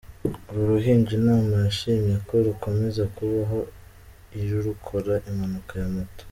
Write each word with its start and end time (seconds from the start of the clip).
Uru 0.49 0.61
ruhinja 0.71 1.11
Imana 1.21 1.53
yashimye 1.65 2.15
ko 2.27 2.33
rukomeza 2.47 3.03
kubaho 3.15 3.59
,irurokora 4.39 5.13
impanuka 5.29 5.73
ya 5.81 5.89
Moto. 5.95 6.19